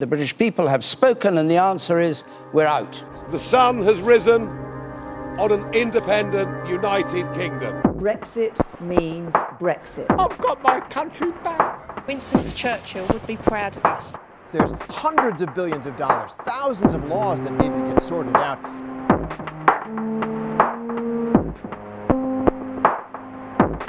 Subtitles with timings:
[0.00, 3.02] The British people have spoken, and the answer is we're out.
[3.32, 7.82] The sun has risen on an independent United Kingdom.
[7.98, 10.06] Brexit means Brexit.
[10.10, 12.06] I've got my country back.
[12.06, 14.12] Winston Churchill would be proud of us.
[14.52, 18.60] There's hundreds of billions of dollars, thousands of laws that need to get sorted out.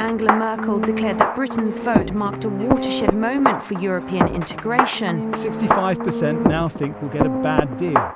[0.09, 5.31] Angela Merkel declared that Britain's vote marked a watershed moment for European integration.
[5.33, 8.11] 65% now think we'll get a bad deal.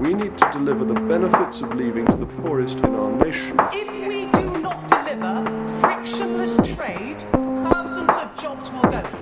[0.00, 3.56] We need to deliver the benefits of leaving to the poorest in our nation.
[3.72, 9.21] If we do not deliver frictionless trade, thousands of jobs will go.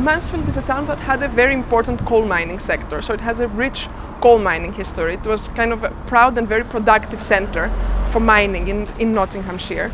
[0.00, 3.38] Mansfield is a town that had a very important coal mining sector, so it has
[3.38, 3.88] a rich
[4.20, 5.14] coal mining history.
[5.14, 7.70] It was kind of a proud and very productive centre
[8.10, 9.92] for mining in, in Nottinghamshire.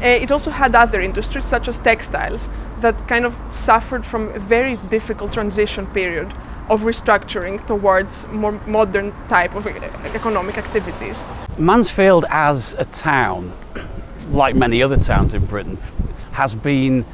[0.00, 2.48] Uh, it also had other industries, such as textiles,
[2.80, 6.32] that kind of suffered from a very difficult transition period
[6.70, 11.24] of restructuring towards more modern type of economic activities.
[11.58, 13.52] Mansfield as a town,
[14.30, 15.78] like many other towns in Britain,
[16.32, 17.04] has been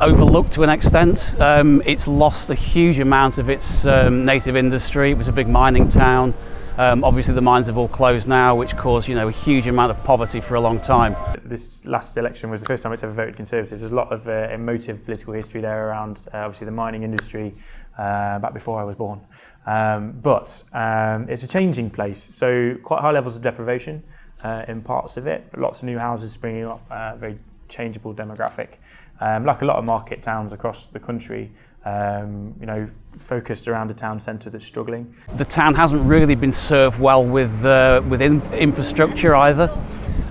[0.00, 1.34] overlooked to an extent.
[1.38, 5.10] Um, it's lost a huge amount of its um, native industry.
[5.10, 6.34] It was a big mining town.
[6.78, 9.90] Um, obviously, the mines have all closed now, which caused you know a huge amount
[9.90, 11.14] of poverty for a long time.
[11.44, 13.78] This last election was the first time it's ever voted Conservative.
[13.80, 17.54] There's a lot of uh, emotive political history there around uh, obviously the mining industry
[17.98, 19.20] uh, back before I was born.
[19.66, 24.02] Um, but um, it's a changing place, so quite high levels of deprivation
[24.42, 25.46] uh, in parts of it.
[25.58, 27.36] Lots of new houses springing up, uh, very
[27.68, 28.76] changeable demographic.
[29.20, 31.50] Um, like a lot of market towns across the country,
[31.84, 35.14] um, you know, focused around a town centre that's struggling.
[35.36, 39.70] The town hasn't really been served well with uh, within infrastructure either.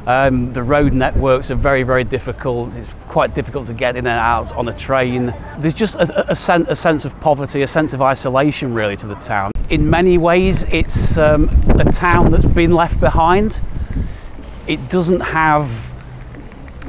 [0.07, 2.75] Um, the road networks are very, very difficult.
[2.75, 5.35] It's quite difficult to get in and out on a train.
[5.59, 9.05] There's just a, a, sen- a sense of poverty, a sense of isolation really to
[9.05, 9.51] the town.
[9.69, 11.43] In many ways, it's um,
[11.79, 13.61] a town that's been left behind.
[14.67, 15.93] It doesn't have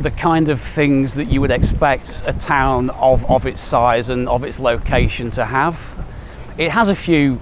[0.02, 4.28] the kind of things that you would expect a town of, of its size and
[4.28, 5.92] of its location to have.
[6.56, 7.40] It has a few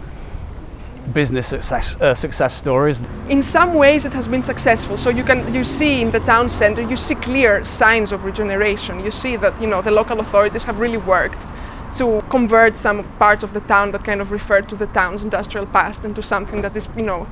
[1.13, 3.03] business success, uh, success stories.
[3.29, 4.99] In some ways it has been successful.
[4.99, 9.01] So you can you see in the town center you see clear signs of regeneration.
[9.05, 11.43] You see that you know the local authorities have really worked
[11.97, 15.67] to convert some parts of the town that kind of refer to the town's industrial
[15.67, 17.27] past into something that is you know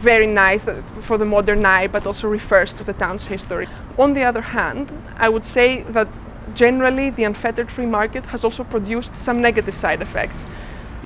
[0.00, 0.64] very nice
[1.00, 3.68] for the modern eye, but also refers to the town's history.
[3.98, 6.08] On the other hand, I would say that
[6.54, 10.46] generally the unfettered free market has also produced some negative side effects.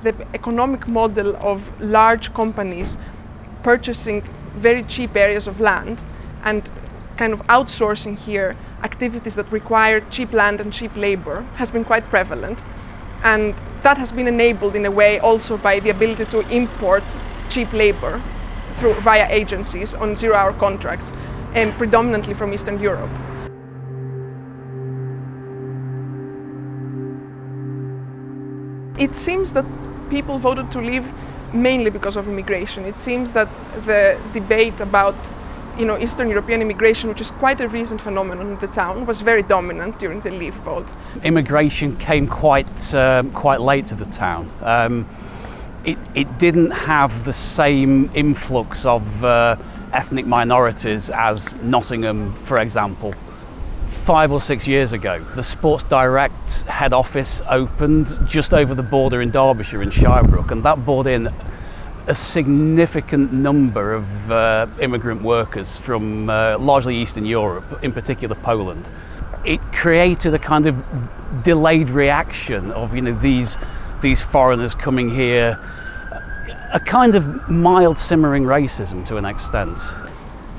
[0.03, 2.97] The economic model of large companies
[3.63, 4.23] purchasing
[4.55, 6.01] very cheap areas of land
[6.43, 6.63] and
[7.17, 12.09] kind of outsourcing here activities that require cheap land and cheap labor has been quite
[12.09, 12.59] prevalent.
[13.23, 17.03] And that has been enabled in a way also by the ability to import
[17.49, 18.21] cheap labor
[18.77, 21.13] through via agencies on zero-hour contracts,
[21.53, 23.09] and predominantly from Eastern Europe.
[28.97, 29.65] It seems that
[30.09, 31.05] people voted to leave
[31.53, 32.85] mainly because of immigration.
[32.85, 33.49] It seems that
[33.85, 35.15] the debate about
[35.77, 39.21] you know, Eastern European immigration, which is quite a recent phenomenon in the town, was
[39.21, 40.87] very dominant during the Leave vote.
[41.23, 44.49] Immigration came quite um, quite late to the town.
[44.61, 45.05] Um,
[45.85, 49.55] it, it didn't have the same influx of uh,
[49.93, 53.13] ethnic minorities as Nottingham, for example.
[53.87, 59.21] Five or six years ago, the Sports Direct head office opened just over the border
[59.21, 61.29] in Derbyshire in Shirebrook, and that brought in
[62.07, 68.91] a significant number of uh, immigrant workers from uh, largely Eastern Europe, in particular Poland.
[69.45, 70.83] It created a kind of
[71.43, 73.57] delayed reaction of you know these
[74.01, 75.59] these foreigners coming here,
[76.71, 79.79] a kind of mild simmering racism to an extent.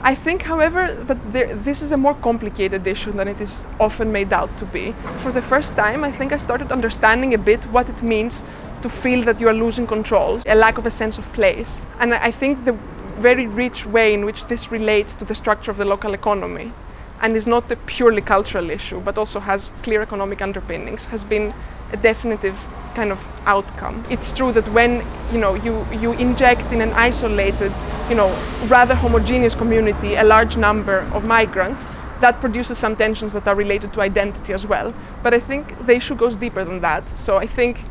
[0.02, 4.12] I think, however, that there, this is a more complicated issue than it is often
[4.12, 4.92] made out to be.
[5.16, 8.44] For the first time, I think I started understanding a bit what it means
[8.82, 11.80] to feel that you are losing control, a lack of a sense of place.
[11.98, 12.76] And I think the
[13.18, 16.72] very rich way in which this relates to the structure of the local economy
[17.20, 21.54] and is not a purely cultural issue, but also has clear economic underpinnings, has been
[21.92, 22.58] a definitive
[22.96, 24.04] kind of outcome.
[24.10, 27.72] It's true that when you know you, you inject in an isolated,
[28.10, 28.28] you know,
[28.76, 31.86] rather homogeneous community a large number of migrants,
[32.20, 34.94] that produces some tensions that are related to identity as well.
[35.22, 37.08] But I think the issue goes deeper than that.
[37.08, 37.84] So I think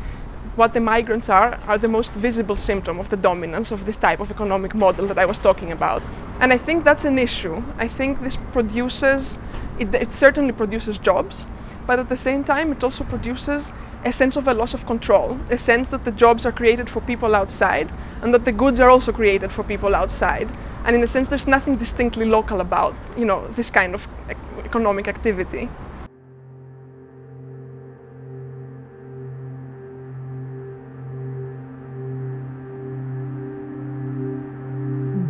[0.56, 4.20] what the migrants are are the most visible symptom of the dominance of this type
[4.20, 6.02] of economic model that I was talking about.
[6.40, 7.62] And I think that's an issue.
[7.78, 9.38] I think this produces,
[9.78, 11.46] it, it certainly produces jobs,
[11.86, 13.72] but at the same time, it also produces
[14.04, 17.00] a sense of a loss of control, a sense that the jobs are created for
[17.00, 17.90] people outside
[18.22, 20.48] and that the goods are also created for people outside.
[20.84, 24.06] And in a sense, there's nothing distinctly local about, you know, this kind of
[24.64, 25.68] economic activity.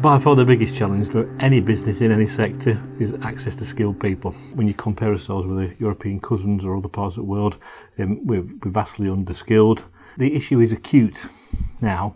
[0.07, 3.99] By far the biggest challenge for any business in any sector is access to skilled
[3.99, 4.31] people.
[4.55, 7.59] When you compare ourselves with our European cousins or other parts of the world,
[7.99, 9.83] um, we're, we're vastly underskilled.
[10.17, 11.27] The issue is acute
[11.81, 12.15] now,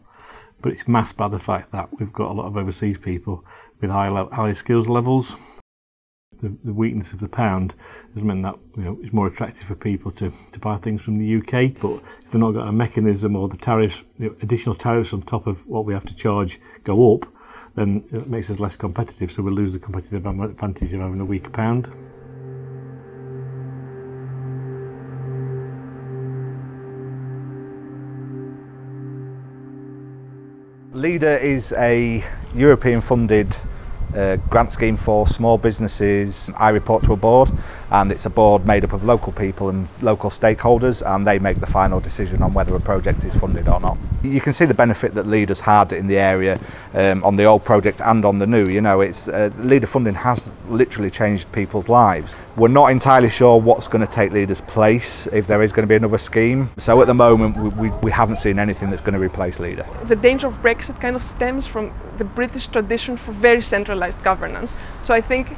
[0.62, 3.44] but it's masked by the fact that we've got a lot of overseas people
[3.80, 5.34] with high, high skills levels.
[6.40, 7.74] The, the, weakness of the pound
[8.14, 11.18] has meant that you know it's more attractive for people to, to buy things from
[11.18, 11.74] the UK.
[11.80, 15.22] But if they've not got a mechanism or the tariffs, you know, additional tariffs on
[15.22, 17.26] top of what we have to charge go up,
[17.74, 21.24] then it makes us less competitive, so we lose the competitive advantage of having a
[21.24, 21.88] weaker pound.
[30.92, 32.22] LEADER is a
[32.54, 33.56] European funded
[34.14, 36.50] uh, grant scheme for small businesses.
[36.56, 37.50] I report to a board
[37.90, 41.60] and it's a board made up of local people and local stakeholders and they make
[41.60, 43.96] the final decision on whether a project is funded or not.
[44.22, 46.60] You can see the benefit that Leaders had in the area
[46.94, 48.68] um, on the old project and on the new.
[48.68, 52.36] You know, it's uh, Leader funding has literally changed people's lives.
[52.56, 55.88] We're not entirely sure what's going to take Leader's place if there is going to
[55.88, 56.68] be another scheme.
[56.76, 59.86] So at the moment we, we, we haven't seen anything that's going to replace Leader.
[60.04, 64.74] The danger of Brexit kind of stems from the British tradition for very centralized governance.
[65.02, 65.56] So I think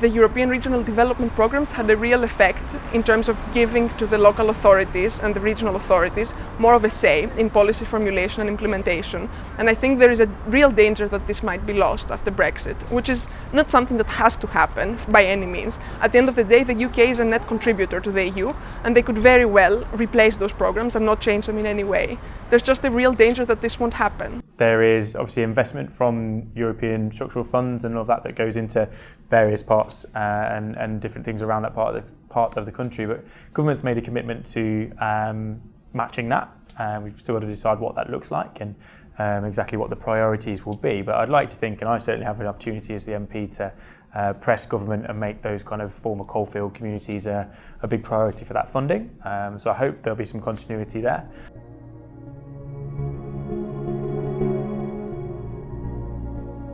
[0.00, 2.62] the European regional development programs had a real effect
[2.94, 6.90] in terms of giving to the local authorities and the regional authorities more of a
[6.90, 9.28] say in policy formulation and implementation.
[9.58, 12.76] And I think there is a real danger that this might be lost after Brexit,
[12.90, 15.78] which is not something that has to happen by any means.
[16.00, 18.54] At the end of the day, the UK is a net contributor to the EU,
[18.84, 22.18] and they could very well replace those programs and not change them in any way.
[22.48, 24.42] There's just a real danger that this won't happen.
[24.58, 28.88] There is obviously investment from European structural funds and all of that that goes into
[29.30, 32.72] various parts uh, and, and different things around that part of the part of the
[32.72, 33.06] country.
[33.06, 35.60] But government's made a commitment to um,
[35.92, 36.48] matching that.
[36.78, 38.74] Uh, we've still got to decide what that looks like and
[39.18, 41.02] um, exactly what the priorities will be.
[41.02, 43.72] But I'd like to think, and I certainly have an opportunity as the MP to
[44.14, 47.50] uh, press government and make those kind of former coalfield communities a,
[47.82, 49.14] a big priority for that funding.
[49.24, 51.28] Um, so I hope there'll be some continuity there.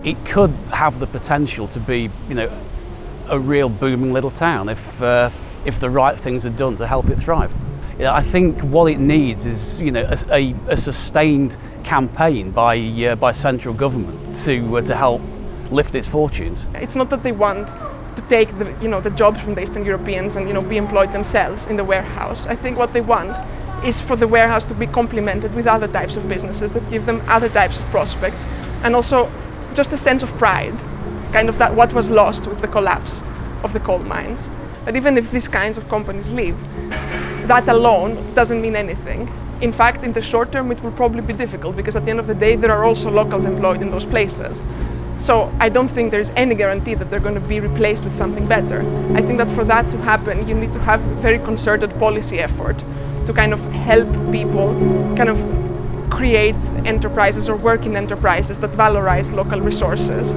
[0.04, 2.50] it could have the potential to be, you know,
[3.30, 5.30] a real booming little town if uh,
[5.64, 7.52] if the right things are done to help it thrive.
[8.00, 13.32] I think what it needs is, you know, a, a, sustained campaign by uh, by
[13.32, 15.20] central government to uh, to help
[15.70, 16.68] lift its fortunes.
[16.74, 17.66] It's not that they want
[18.16, 20.76] to take the, you know, the jobs from the Eastern Europeans and you know be
[20.76, 22.46] employed themselves in the warehouse.
[22.46, 23.36] I think what they want
[23.84, 27.20] is for the warehouse to be complemented with other types of businesses that give them
[27.26, 28.44] other types of prospects
[28.82, 29.30] and also
[29.74, 30.74] just a sense of pride,
[31.32, 33.20] kind of that what was lost with the collapse
[33.62, 34.48] of the coal mines.
[34.84, 36.58] But even if these kinds of companies leave,
[37.46, 39.30] that alone doesn't mean anything.
[39.60, 42.20] In fact, in the short term, it will probably be difficult because at the end
[42.20, 44.60] of the day, there are also locals employed in those places.
[45.18, 48.46] So I don't think there's any guarantee that they're going to be replaced with something
[48.46, 48.80] better.
[49.16, 52.78] I think that for that to happen, you need to have very concerted policy effort
[53.26, 54.74] to kind of help people
[55.16, 55.38] kind of
[56.08, 56.54] create
[56.86, 60.32] enterprises or work in enterprises that valorize local resources.